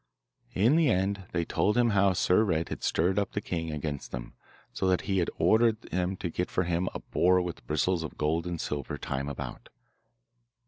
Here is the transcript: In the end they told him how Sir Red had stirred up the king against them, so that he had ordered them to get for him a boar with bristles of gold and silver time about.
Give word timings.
In 0.55 0.77
the 0.77 0.89
end 0.89 1.25
they 1.31 1.45
told 1.45 1.77
him 1.77 1.91
how 1.91 2.13
Sir 2.13 2.43
Red 2.43 2.69
had 2.69 2.81
stirred 2.83 3.19
up 3.19 3.33
the 3.33 3.39
king 3.39 3.71
against 3.71 4.11
them, 4.11 4.33
so 4.73 4.87
that 4.87 5.01
he 5.01 5.19
had 5.19 5.29
ordered 5.37 5.79
them 5.83 6.17
to 6.17 6.31
get 6.31 6.49
for 6.49 6.63
him 6.63 6.89
a 6.95 6.99
boar 7.01 7.39
with 7.39 7.67
bristles 7.67 8.01
of 8.01 8.17
gold 8.17 8.47
and 8.47 8.59
silver 8.59 8.97
time 8.97 9.29
about. 9.29 9.69